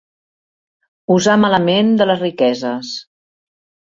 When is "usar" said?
1.15-1.35